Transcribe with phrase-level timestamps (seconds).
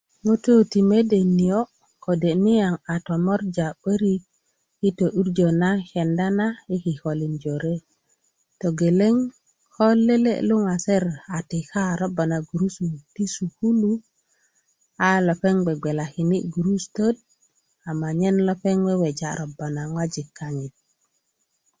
[0.25, 1.69] ŋutu ti mede niyo'
[2.03, 4.21] kode' niyaŋ a tomorja 'börik
[4.81, 7.75] yi to'durjö na kenda na yi kikolin jore
[8.59, 9.15] togeleŋ
[9.73, 11.03] ko lele' luŋaser
[11.35, 13.91] a tika ko robba na gurusu ti sukulu
[15.07, 17.17] a lepeŋ b'gbegbelakini' gurusutöt
[17.89, 20.73] amnyen lepeŋ bubulö robba na ŋojik kanyit